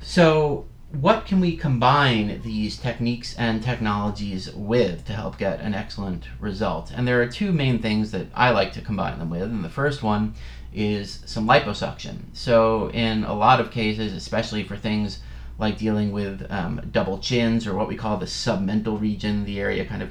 So, 0.00 0.66
what 1.00 1.26
can 1.26 1.40
we 1.40 1.56
combine 1.56 2.40
these 2.42 2.76
techniques 2.76 3.34
and 3.36 3.62
technologies 3.62 4.52
with 4.52 5.04
to 5.06 5.12
help 5.12 5.38
get 5.38 5.60
an 5.60 5.74
excellent 5.74 6.24
result? 6.38 6.92
And 6.94 7.06
there 7.06 7.20
are 7.20 7.26
two 7.26 7.52
main 7.52 7.80
things 7.80 8.12
that 8.12 8.28
I 8.34 8.50
like 8.50 8.72
to 8.74 8.80
combine 8.80 9.18
them 9.18 9.30
with. 9.30 9.42
And 9.42 9.64
the 9.64 9.68
first 9.68 10.02
one 10.02 10.34
is 10.72 11.20
some 11.26 11.46
liposuction. 11.46 12.24
So, 12.32 12.90
in 12.90 13.24
a 13.24 13.34
lot 13.34 13.60
of 13.60 13.70
cases, 13.70 14.12
especially 14.12 14.62
for 14.62 14.76
things 14.76 15.20
like 15.58 15.78
dealing 15.78 16.12
with 16.12 16.46
um, 16.50 16.80
double 16.90 17.18
chins 17.18 17.66
or 17.66 17.74
what 17.74 17.88
we 17.88 17.96
call 17.96 18.16
the 18.16 18.26
submental 18.26 19.00
region, 19.00 19.44
the 19.44 19.60
area 19.60 19.84
kind 19.84 20.02
of 20.02 20.10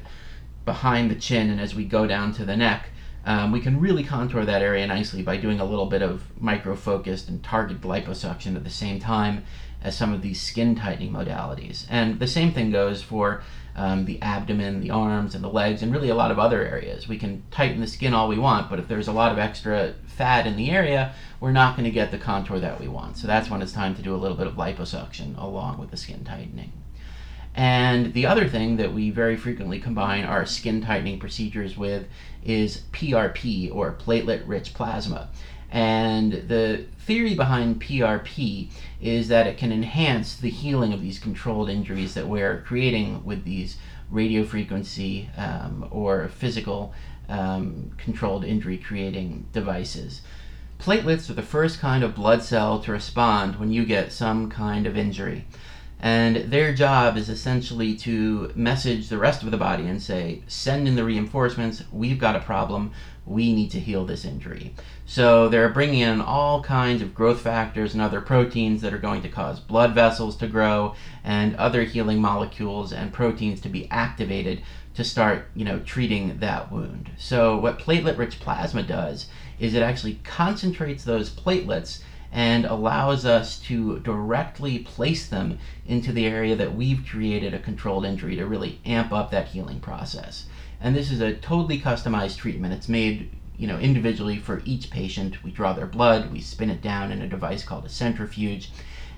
behind 0.66 1.12
the 1.12 1.16
chin, 1.16 1.50
and 1.50 1.60
as 1.60 1.76
we 1.76 1.84
go 1.86 2.08
down 2.08 2.34
to 2.34 2.46
the 2.46 2.56
neck, 2.56 2.90
um, 3.26 3.52
we 3.52 3.62
can 3.62 3.80
really 3.80 4.04
contour 4.04 4.44
that 4.44 4.62
area 4.62 4.86
nicely 4.86 5.22
by 5.22 5.38
doing 5.38 5.60
a 5.60 5.66
little 5.66 5.86
bit 5.86 6.02
of 6.02 6.24
micro 6.42 6.76
focused 6.76 7.30
and 7.30 7.42
targeted 7.42 7.84
liposuction 7.84 8.56
at 8.56 8.64
the 8.64 8.70
same 8.70 9.00
time 9.00 9.46
as 9.84 9.98
some 9.98 10.14
of 10.14 10.22
these 10.22 10.42
skin 10.42 10.76
tightening 10.76 11.12
modalities. 11.12 11.86
And 11.90 12.20
the 12.20 12.28
same 12.28 12.54
thing 12.54 12.72
goes 12.72 13.02
for 13.02 13.44
um, 13.76 14.06
the 14.06 14.22
abdomen, 14.22 14.82
the 14.82 14.92
arms, 14.92 15.36
and 15.36 15.44
the 15.44 15.50
legs, 15.50 15.82
and 15.82 15.92
really 15.92 16.10
a 16.10 16.16
lot 16.16 16.32
of 16.32 16.40
other 16.40 16.64
areas. 16.64 17.08
We 17.08 17.18
can 17.18 17.44
tighten 17.52 17.82
the 17.82 17.88
skin 17.88 18.14
all 18.14 18.28
we 18.28 18.38
want, 18.38 18.70
but 18.70 18.80
if 18.80 18.88
there's 18.88 19.08
a 19.08 19.14
lot 19.14 19.32
of 19.32 19.40
extra 19.40 19.96
fat 20.06 20.46
in 20.46 20.56
the 20.56 20.70
area, 20.70 21.14
we're 21.40 21.52
not 21.52 21.76
going 21.76 21.86
to 21.86 21.92
get 21.92 22.12
the 22.12 22.18
contour 22.18 22.60
that 22.60 22.80
we 22.80 22.88
want. 22.88 23.18
So 23.18 23.28
that's 23.28 23.50
when 23.50 23.62
it's 23.62 23.74
time 23.74 23.96
to 23.96 24.02
do 24.02 24.16
a 24.16 24.18
little 24.18 24.38
bit 24.38 24.48
of 24.48 24.54
liposuction 24.54 25.38
along 25.42 25.80
with 25.80 25.92
the 25.92 25.98
skin 25.98 26.24
tightening. 26.24 26.72
And 27.56 28.14
the 28.14 28.26
other 28.26 28.48
thing 28.48 28.78
that 28.78 28.94
we 28.94 29.12
very 29.12 29.38
frequently 29.38 29.80
combine 29.80 30.24
our 30.24 30.46
skin 30.46 30.82
tightening 30.82 31.20
procedures 31.20 31.78
with 31.78 32.08
is 32.44 32.82
PRP 32.92 33.74
or 33.74 33.94
platelet 33.94 34.48
rich 34.48 34.74
plasma. 34.74 35.30
And 35.74 36.48
the 36.50 36.86
theory 37.00 37.34
behind 37.34 37.82
PRP 37.82 38.70
is 39.02 39.28
that 39.30 39.48
it 39.48 39.58
can 39.58 39.72
enhance 39.72 40.36
the 40.36 40.52
healing 40.52 40.94
of 40.94 41.02
these 41.02 41.18
controlled 41.18 41.68
injuries 41.68 42.14
that 42.14 42.28
we're 42.28 42.62
creating 42.62 43.26
with 43.26 43.44
these 43.44 43.78
radiofrequency 44.14 45.36
um, 45.36 45.88
or 45.90 46.28
physical 46.28 46.94
um, 47.28 47.90
controlled 47.98 48.46
injury 48.46 48.78
creating 48.78 49.48
devices. 49.52 50.22
Platelets 50.78 51.28
are 51.32 51.34
the 51.34 51.42
first 51.42 51.80
kind 51.80 52.04
of 52.04 52.14
blood 52.14 52.44
cell 52.44 52.80
to 52.82 52.92
respond 52.92 53.56
when 53.56 53.72
you 53.72 53.84
get 53.84 54.12
some 54.12 54.52
kind 54.52 54.86
of 54.86 54.96
injury. 54.96 55.46
And 56.04 56.52
their 56.52 56.74
job 56.74 57.16
is 57.16 57.30
essentially 57.30 57.96
to 58.00 58.52
message 58.56 59.08
the 59.08 59.18
rest 59.18 59.42
of 59.42 59.52
the 59.52 59.58
body 59.58 59.88
and 59.88 60.02
say, 60.02 60.42
send 60.48 60.86
in 60.86 60.98
the 60.98 61.06
reinforcements, 61.06 61.82
we've 61.94 62.20
got 62.20 62.36
a 62.36 62.42
problem, 62.42 62.92
we 63.26 63.54
need 63.54 63.72
to 63.72 63.80
heal 63.80 64.06
this 64.06 64.26
injury. 64.26 64.76
So 65.06 65.48
they're 65.48 65.70
bringing 65.70 66.02
in 66.02 66.20
all 66.20 66.62
kinds 66.62 67.02
of 67.02 67.16
growth 67.16 67.40
factors 67.40 67.94
and 67.94 68.02
other 68.02 68.20
proteins 68.20 68.82
that 68.82 68.94
are 68.94 68.98
going 68.98 69.22
to 69.22 69.30
cause 69.30 69.62
blood 69.62 69.96
vessels 69.96 70.36
to 70.38 70.48
grow 70.48 70.94
and 71.24 71.56
other 71.56 71.84
healing 71.84 72.20
molecules 72.20 72.92
and 72.92 73.14
proteins 73.14 73.62
to 73.62 73.70
be 73.70 73.90
activated 73.90 74.62
to 74.96 75.06
start, 75.06 75.48
you 75.56 75.64
know, 75.64 75.80
treating 75.80 76.38
that 76.40 76.70
wound. 76.70 77.12
So 77.18 77.58
what 77.58 77.80
platelet-rich 77.80 78.42
plasma 78.42 78.84
does 78.84 79.28
is 79.58 79.74
it 79.74 79.82
actually 79.82 80.20
concentrates 80.26 81.06
those 81.06 81.30
platelets 81.30 82.02
and 82.34 82.66
allows 82.66 83.28
us 83.28 83.60
to 83.60 84.00
directly 84.00 84.80
place 84.80 85.28
them 85.28 85.60
into 85.86 86.12
the 86.12 86.26
area 86.26 86.56
that 86.56 86.76
we've 86.76 87.06
created 87.08 87.54
a 87.54 87.60
controlled 87.60 88.06
injury 88.06 88.36
to 88.36 88.46
really 88.48 88.82
amp 88.86 89.14
up 89.14 89.30
that 89.30 89.50
healing 89.50 89.80
process. 89.80 90.46
And 90.82 90.96
this 90.96 91.12
is 91.12 91.22
a 91.22 91.36
totally 91.36 91.80
customized 91.80 92.38
treatment. 92.38 92.74
It's 92.74 92.90
made 92.90 93.30
you 93.56 93.68
know 93.68 93.78
individually 93.78 94.40
for 94.40 94.64
each 94.66 94.90
patient. 94.90 95.44
We 95.44 95.52
draw 95.52 95.74
their 95.74 95.86
blood, 95.86 96.32
we 96.32 96.42
spin 96.42 96.72
it 96.72 96.82
down 96.82 97.12
in 97.12 97.22
a 97.22 97.28
device 97.28 97.64
called 97.64 97.86
a 97.86 97.90
centrifuge, 97.90 98.72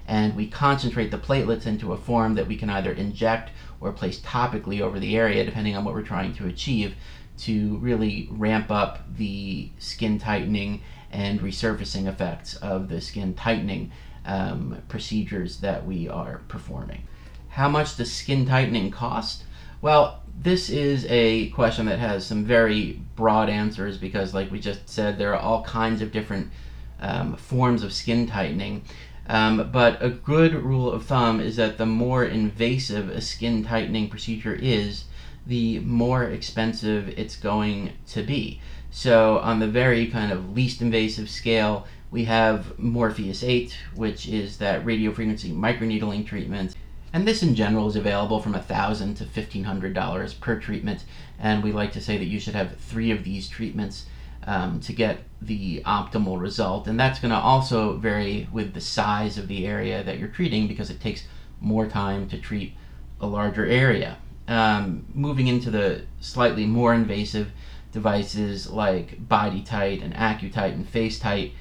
and 0.05 0.36
we 0.36 0.48
concentrate 0.48 1.10
the 1.10 1.17
platelets 1.17 1.65
into 1.65 1.93
a 1.93 1.98
form 1.98 2.36
that 2.36 2.48
we 2.48 2.57
can 2.57 2.69
either 2.69 2.91
inject 2.91 3.50
or 3.79 3.93
place 3.93 4.19
topically 4.19 4.81
over 4.81 5.00
the 5.00 5.15
area 5.15 5.45
depending 5.45 5.75
on 5.77 5.86
what 5.86 5.93
we're 5.93 6.01
trying 6.01 6.34
to 6.34 6.48
achieve 6.48 6.95
to 7.38 7.77
really 7.77 8.27
ramp 8.31 8.72
up 8.72 9.00
the 9.17 9.69
skin 9.77 10.19
tightening 10.19 10.81
and 11.12 11.39
resurfacing 11.39 12.07
effects 12.07 12.55
of 12.57 12.89
the 12.89 13.01
skin 13.01 13.33
tightening 13.33 13.91
um, 14.25 14.81
procedures 14.88 15.57
that 15.57 15.85
we 15.85 16.07
are 16.07 16.41
performing. 16.47 17.03
How 17.50 17.69
much 17.69 17.95
does 17.95 18.12
skin 18.12 18.45
tightening 18.45 18.91
cost? 18.91 19.43
Well, 19.81 20.21
this 20.38 20.69
is 20.69 21.05
a 21.09 21.50
question 21.51 21.85
that 21.85 22.00
has 22.00 22.25
some 22.25 22.43
very 22.43 23.00
broad 23.15 23.50
answers 23.50 23.97
because, 23.97 24.33
like 24.33 24.51
we 24.51 24.59
just 24.59 24.89
said, 24.89 25.17
there 25.17 25.33
are 25.33 25.39
all 25.39 25.63
kinds 25.63 26.01
of 26.01 26.12
different 26.12 26.51
um, 27.00 27.35
forms 27.35 27.83
of 27.83 27.93
skin 27.93 28.27
tightening. 28.27 28.83
Um, 29.27 29.69
but 29.71 30.03
a 30.03 30.09
good 30.09 30.53
rule 30.53 30.91
of 30.91 31.05
thumb 31.05 31.39
is 31.39 31.55
that 31.55 31.77
the 31.77 31.85
more 31.85 32.24
invasive 32.24 33.09
a 33.09 33.21
skin 33.21 33.63
tightening 33.63 34.09
procedure 34.09 34.53
is, 34.53 35.05
the 35.47 35.79
more 35.79 36.24
expensive 36.24 37.09
it's 37.17 37.35
going 37.35 37.93
to 38.07 38.24
be. 38.24 38.59
So, 38.97 39.39
on 39.39 39.59
the 39.59 39.67
very 39.67 40.07
kind 40.07 40.31
of 40.31 40.55
least 40.55 40.81
invasive 40.81 41.29
scale, 41.29 41.85
we 42.11 42.23
have 42.23 42.79
Morpheus 42.79 43.43
8, 43.43 43.77
which 43.93 44.25
is 44.25 44.59
that 44.59 44.85
radiofrequency 44.85 45.53
microneedling 45.53 46.25
treatment. 46.25 46.73
And 47.11 47.27
this 47.27 47.43
in 47.43 47.55
general 47.55 47.89
is 47.89 47.97
available 47.97 48.39
from 48.39 48.53
1,000 48.53 49.15
to 49.15 49.25
$1,500 49.25 50.39
per 50.39 50.57
treatment. 50.61 51.03
And 51.37 51.61
we 51.61 51.73
like 51.73 51.91
to 51.91 51.99
say 51.99 52.17
that 52.17 52.23
you 52.23 52.39
should 52.39 52.55
have 52.55 52.77
three 52.77 53.11
of 53.11 53.25
these 53.25 53.49
treatments 53.49 54.05
um, 54.47 54.79
to 54.79 54.93
get 54.93 55.23
the 55.41 55.81
optimal 55.85 56.39
result. 56.39 56.87
And 56.87 56.97
that's 56.97 57.19
going 57.19 57.33
to 57.33 57.37
also 57.37 57.97
vary 57.97 58.47
with 58.49 58.73
the 58.73 58.79
size 58.79 59.37
of 59.37 59.49
the 59.49 59.67
area 59.67 60.05
that 60.05 60.19
you're 60.19 60.29
treating 60.29 60.69
because 60.69 60.89
it 60.89 61.01
takes 61.01 61.27
more 61.59 61.85
time 61.85 62.29
to 62.29 62.37
treat 62.37 62.73
a 63.19 63.27
larger 63.27 63.65
area. 63.65 64.19
Um, 64.47 65.05
moving 65.13 65.47
into 65.47 65.69
the 65.69 66.03
slightly 66.21 66.65
more 66.65 66.93
invasive 66.93 67.51
devices 67.95 68.69
like 68.69 69.25
BodyTite 69.27 70.03
and 70.03 70.13
AccuTite 70.13 70.73
and 70.73 70.85
FaceTite. 70.85 71.53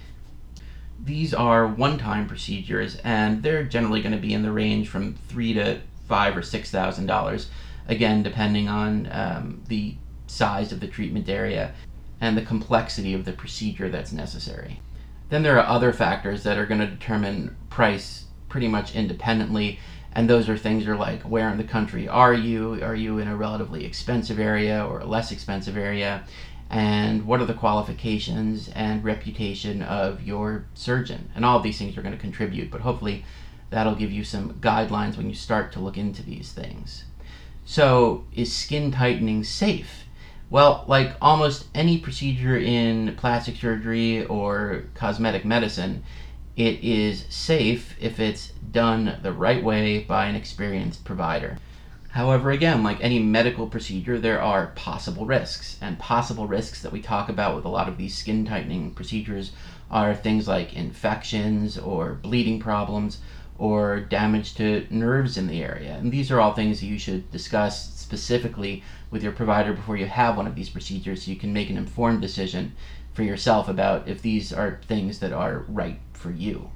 These 1.03 1.33
are 1.33 1.67
one-time 1.67 2.27
procedures, 2.27 2.97
and 3.05 3.43
they're 3.43 3.63
generally 3.63 4.03
going 4.03 4.17
to 4.17 4.21
be 4.21 4.35
in 4.35 4.43
the 4.43 4.51
range 4.51 4.89
from 4.89 5.15
three 5.15 5.53
to 5.55 5.81
five 6.09 6.37
or 6.37 6.43
six 6.43 6.71
thousand 6.71 7.07
dollars, 7.07 7.49
again 7.89 8.23
depending 8.25 8.69
on 8.69 9.09
um, 9.13 9.63
the 9.69 9.95
size 10.27 10.73
of 10.73 10.81
the 10.81 10.89
treatment 10.89 11.29
area 11.29 11.73
and 12.21 12.37
the 12.37 12.43
complexity 12.43 13.15
of 13.15 13.25
the 13.25 13.33
procedure 13.33 13.89
that's 13.89 14.13
necessary. 14.13 14.81
Then 15.29 15.45
there 15.45 15.59
are 15.59 15.67
other 15.67 15.93
factors 15.93 16.43
that 16.43 16.59
are 16.59 16.67
going 16.67 16.81
to 16.81 16.87
determine 16.87 17.57
price 17.71 18.25
pretty 18.49 18.69
much 18.69 18.95
independently 18.95 19.79
and 20.15 20.31
those 20.31 20.49
are 20.49 20.57
things 20.57 20.87
are 20.87 20.97
like 20.97 21.23
where 21.23 21.51
in 21.51 21.59
the 21.59 21.65
country 21.65 22.09
are 22.09 22.33
you? 22.33 22.81
Are 22.83 22.95
you 22.95 23.19
in 23.19 23.29
a 23.29 23.37
relatively 23.37 23.85
expensive 23.85 24.39
area 24.39 24.85
or 24.85 25.01
a 25.01 25.07
less 25.07 25.33
expensive 25.33 25.77
area? 25.77 26.25
And 26.71 27.27
what 27.27 27.41
are 27.41 27.47
the 27.47 27.55
qualifications 27.55 28.69
and 28.69 29.05
reputation 29.05 29.83
of 29.83 30.23
your 30.23 30.67
surgeon? 30.75 31.31
And 31.35 31.45
all 31.45 31.57
of 31.57 31.63
these 31.63 31.79
things 31.79 31.97
are 31.97 32.03
going 32.03 32.15
to 32.15 32.21
contribute 32.21 32.71
but 32.71 32.83
hopefully 32.83 33.25
that'll 33.71 33.97
give 33.97 34.13
you 34.13 34.23
some 34.23 34.55
guidelines 34.55 35.17
when 35.17 35.29
you 35.29 35.35
start 35.35 35.73
to 35.73 35.81
look 35.81 35.99
into 35.99 36.23
these 36.23 36.53
things. 36.53 37.05
So 37.65 38.25
is 38.35 38.53
skin 38.53 38.93
tightening 38.93 39.43
safe? 39.43 40.05
Well 40.49 40.85
like 40.87 41.17
almost 41.21 41.67
any 41.75 41.99
procedure 41.99 42.57
in 42.57 43.17
plastic 43.17 43.57
surgery 43.57 44.25
or 44.27 44.85
cosmetic 44.95 45.45
medicine 45.45 46.05
it 46.57 46.83
is 46.85 47.25
safe 47.29 47.97
if 48.01 48.21
it's 48.21 48.53
done 48.71 49.19
the 49.23 49.33
right 49.33 49.63
way 49.63 50.01
by 50.01 50.27
an 50.27 50.37
experienced 50.37 51.05
provider. 51.05 51.59
However, 52.11 52.53
again, 52.53 52.85
like 52.85 53.03
any 53.03 53.19
medical 53.19 53.67
procedure, 53.67 54.21
there 54.21 54.41
are 54.41 54.69
possible 54.77 55.27
risks. 55.27 55.77
And 55.81 55.99
possible 55.99 56.47
risks 56.47 56.81
that 56.83 56.93
we 56.93 57.03
talk 57.03 57.29
about 57.29 57.57
with 57.57 57.65
a 57.65 57.69
lot 57.69 57.89
of 57.89 57.99
these 57.99 58.17
skin 58.17 58.45
tightening 58.45 58.93
procedures 58.93 59.51
are 59.91 60.15
things 60.15 60.47
like 60.47 60.75
infections 60.75 61.77
or 61.77 62.15
bleeding 62.15 62.61
problems 62.61 63.19
or 63.59 64.01
damage 64.01 64.55
to 64.55 64.87
nerves 64.91 65.37
in 65.37 65.49
the 65.49 65.63
area. 65.63 65.95
And 65.95 66.13
these 66.13 66.31
are 66.31 66.41
all 66.41 66.53
things 66.53 66.79
that 66.81 66.87
you 66.87 66.99
should 66.99 67.31
discuss 67.33 67.93
specifically 67.95 68.85
with 69.11 69.25
your 69.25 69.33
provider 69.33 69.73
before 69.73 69.97
you 69.97 70.07
have 70.07 70.37
one 70.37 70.47
of 70.47 70.55
these 70.55 70.71
procedures 70.71 71.25
so 71.25 71.33
you 71.33 71.37
can 71.37 71.53
make 71.53 71.71
an 71.71 71.77
informed 71.77 72.21
decision 72.21 72.75
for 73.15 73.23
yourself 73.23 73.69
about 73.69 74.09
if 74.09 74.21
these 74.21 74.53
are 74.53 74.81
things 74.87 75.21
that 75.21 75.33
are 75.33 75.65
right 75.69 76.01
for 76.13 76.31
you. 76.31 76.71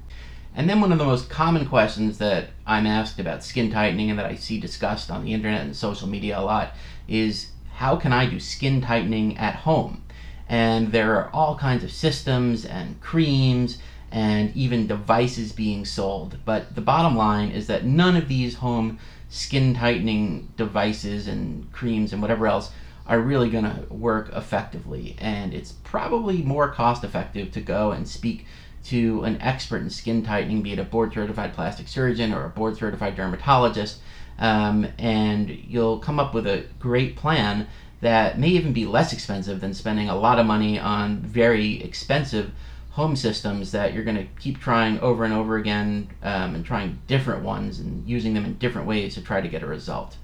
And 0.55 0.69
then 0.69 0.81
one 0.81 0.91
of 0.91 0.97
the 0.97 1.05
most 1.05 1.29
common 1.29 1.67
questions 1.67 2.17
that 2.17 2.49
I'm 2.65 2.87
asked 2.87 3.19
about 3.19 3.43
skin 3.43 3.71
tightening 3.71 4.09
and 4.09 4.17
that 4.17 4.25
I 4.25 4.35
see 4.35 4.59
discussed 4.59 5.11
on 5.11 5.23
the 5.23 5.33
internet 5.33 5.61
and 5.61 5.75
social 5.75 6.07
media 6.07 6.39
a 6.39 6.41
lot 6.41 6.73
is 7.07 7.51
how 7.75 7.95
can 7.95 8.11
I 8.11 8.25
do 8.25 8.39
skin 8.39 8.81
tightening 8.81 9.37
at 9.37 9.55
home? 9.55 10.03
And 10.47 10.91
there 10.91 11.15
are 11.15 11.29
all 11.31 11.57
kinds 11.57 11.83
of 11.83 11.91
systems 11.91 12.65
and 12.65 12.99
creams 12.99 13.77
and 14.11 14.55
even 14.55 14.87
devices 14.87 15.51
being 15.51 15.85
sold. 15.85 16.37
But 16.43 16.73
the 16.73 16.81
bottom 16.81 17.15
line 17.15 17.51
is 17.51 17.67
that 17.67 17.85
none 17.85 18.15
of 18.17 18.27
these 18.27 18.55
home 18.55 18.97
skin 19.29 19.75
tightening 19.75 20.49
devices 20.57 21.27
and 21.27 21.71
creams 21.71 22.11
and 22.11 22.21
whatever 22.21 22.47
else 22.47 22.71
are 23.09 23.19
really 23.19 23.49
going 23.49 23.65
to 23.65 23.91
work 23.91 24.31
effectively. 24.33 25.15
And 25.19 25.53
it's 25.53 25.71
probably 25.71 26.43
more 26.43 26.69
cost 26.69 27.03
effective 27.03 27.51
to 27.51 27.61
go 27.61 27.91
and 27.91 28.07
speak 28.07 28.45
to 28.85 29.23
an 29.23 29.41
expert 29.41 29.81
in 29.81 29.89
skin 29.89 30.23
tightening, 30.23 30.61
be 30.61 30.73
it 30.73 30.79
a 30.79 30.83
board 30.83 31.13
certified 31.13 31.53
plastic 31.53 31.87
surgeon 31.87 32.33
or 32.33 32.45
a 32.45 32.49
board 32.49 32.77
certified 32.77 33.15
dermatologist, 33.15 33.99
um, 34.37 34.87
and 34.97 35.49
you'll 35.49 35.99
come 35.99 36.19
up 36.19 36.33
with 36.33 36.47
a 36.47 36.65
great 36.79 37.17
plan 37.17 37.67
that 38.01 38.39
may 38.39 38.47
even 38.47 38.71
be 38.71 38.85
less 38.85 39.11
expensive 39.11 39.59
than 39.59 39.73
spending 39.73 40.07
a 40.07 40.15
lot 40.15 40.39
of 40.39 40.45
money 40.45 40.79
on 40.79 41.17
very 41.17 41.83
expensive 41.83 42.51
home 42.91 43.15
systems 43.15 43.71
that 43.71 43.93
you're 43.93 44.03
going 44.03 44.15
to 44.15 44.27
keep 44.39 44.59
trying 44.59 44.99
over 44.99 45.25
and 45.25 45.33
over 45.33 45.57
again 45.57 46.09
um, 46.23 46.55
and 46.55 46.65
trying 46.65 46.99
different 47.07 47.43
ones 47.43 47.79
and 47.79 48.07
using 48.07 48.33
them 48.33 48.45
in 48.45 48.53
different 48.57 48.87
ways 48.87 49.15
to 49.15 49.21
try 49.21 49.41
to 49.41 49.47
get 49.47 49.63
a 49.63 49.67
result. 49.67 50.15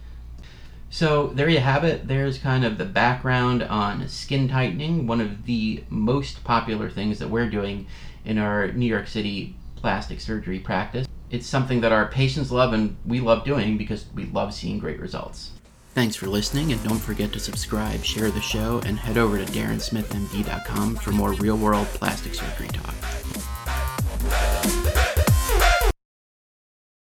So 0.96 1.28
there 1.28 1.50
you 1.50 1.60
have 1.60 1.84
it. 1.84 2.08
There's 2.08 2.38
kind 2.38 2.64
of 2.64 2.78
the 2.78 2.86
background 2.86 3.62
on 3.64 4.08
skin 4.08 4.48
tightening, 4.48 5.08
one 5.08 5.20
of 5.20 5.46
the 5.46 5.84
most 5.90 6.46
popular 6.46 6.90
things 6.90 7.20
that 7.20 7.30
we're 7.30 7.50
doing 7.50 7.88
in 8.24 8.38
our 8.38 8.72
New 8.72 8.86
York 8.86 9.08
City 9.08 9.58
plastic 9.76 10.22
surgery 10.22 10.58
practice. 10.58 11.06
It's 11.30 11.48
something 11.48 11.82
that 11.82 11.92
our 11.92 12.06
patients 12.06 12.50
love 12.50 12.72
and 12.72 12.96
we 13.06 13.20
love 13.20 13.44
doing 13.44 13.78
because 13.78 14.06
we 14.16 14.24
love 14.28 14.54
seeing 14.54 14.80
great 14.80 15.02
results. 15.02 15.52
Thanks 15.94 16.16
for 16.16 16.28
listening, 16.28 16.72
and 16.72 16.82
don't 16.82 16.98
forget 16.98 17.34
to 17.34 17.42
subscribe, 17.42 18.02
share 18.06 18.32
the 18.32 18.40
show, 18.40 18.82
and 18.86 18.98
head 18.98 19.18
over 19.18 19.38
to 19.38 19.44
darrensmithmd.com 19.52 20.96
for 20.96 21.12
more 21.12 21.34
real 21.34 21.58
world 21.58 21.88
plastic 21.88 22.34
surgery 22.34 22.70
talk. 22.70 22.96